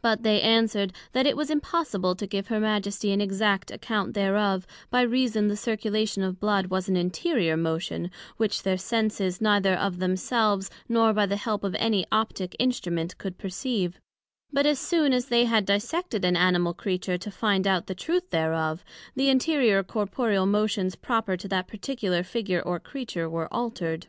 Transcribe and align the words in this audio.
But 0.00 0.22
they 0.22 0.40
answered, 0.42 0.92
That 1.10 1.26
it 1.26 1.36
was 1.36 1.50
impossible 1.50 2.14
to 2.14 2.26
give 2.28 2.46
her 2.46 2.60
Majesty 2.60 3.10
an 3.10 3.20
exact 3.20 3.72
account 3.72 4.14
thereof, 4.14 4.64
by 4.90 5.00
reason 5.02 5.48
the 5.48 5.56
circulation 5.56 6.22
of 6.22 6.38
blood 6.38 6.66
was 6.66 6.88
an 6.88 6.94
interior 6.96 7.56
motion, 7.56 8.12
which 8.36 8.62
their 8.62 8.78
senses, 8.78 9.40
neither 9.40 9.74
of 9.74 9.98
themselves, 9.98 10.70
nor 10.88 11.12
by 11.12 11.26
the 11.26 11.34
help 11.34 11.64
of 11.64 11.74
any 11.80 12.06
Optick 12.12 12.54
Instrument 12.60 13.18
could 13.18 13.38
perceive; 13.38 13.98
but 14.52 14.66
as 14.66 14.78
soon 14.78 15.12
as 15.12 15.26
they 15.26 15.46
had 15.46 15.66
dissected 15.66 16.24
an 16.24 16.36
Animal 16.36 16.72
Creature, 16.72 17.18
to 17.18 17.30
find 17.32 17.66
out 17.66 17.88
the 17.88 17.94
truth 17.96 18.30
thereof, 18.30 18.84
the 19.16 19.28
interior 19.28 19.82
corporeal 19.82 20.46
motions 20.46 20.94
proper 20.94 21.36
to 21.36 21.48
that 21.48 21.66
particular 21.66 22.22
figure 22.22 22.60
or 22.62 22.78
creature, 22.78 23.28
were 23.28 23.52
altered. 23.52 24.06